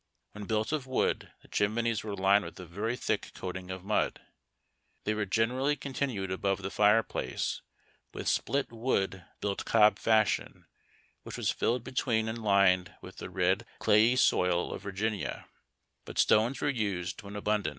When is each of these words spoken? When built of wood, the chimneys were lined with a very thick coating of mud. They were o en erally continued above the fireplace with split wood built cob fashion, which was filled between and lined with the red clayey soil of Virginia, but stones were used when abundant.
When 0.31 0.45
built 0.45 0.71
of 0.71 0.87
wood, 0.87 1.31
the 1.43 1.47
chimneys 1.47 2.03
were 2.03 2.15
lined 2.15 2.43
with 2.43 2.59
a 2.59 2.65
very 2.65 2.97
thick 2.97 3.29
coating 3.35 3.69
of 3.69 3.83
mud. 3.83 4.19
They 5.03 5.13
were 5.13 5.21
o 5.21 5.41
en 5.43 5.49
erally 5.49 5.79
continued 5.79 6.31
above 6.31 6.63
the 6.63 6.71
fireplace 6.71 7.61
with 8.11 8.27
split 8.27 8.71
wood 8.71 9.23
built 9.41 9.63
cob 9.63 9.99
fashion, 9.99 10.65
which 11.21 11.37
was 11.37 11.51
filled 11.51 11.83
between 11.83 12.27
and 12.27 12.41
lined 12.43 12.95
with 13.03 13.17
the 13.17 13.29
red 13.29 13.63
clayey 13.77 14.15
soil 14.15 14.73
of 14.73 14.81
Virginia, 14.81 15.45
but 16.05 16.17
stones 16.17 16.61
were 16.61 16.67
used 16.69 17.21
when 17.21 17.35
abundant. 17.35 17.69